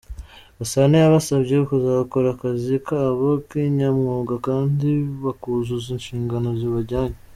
[0.57, 4.89] Gasana yabasabye kuzakora akazi kabo kinyamwuga kandi
[5.23, 7.17] bakuzuza inshingano zibajyanye.